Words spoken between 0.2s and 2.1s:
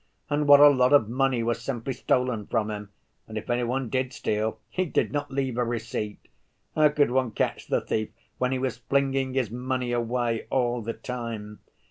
And what a lot of money was simply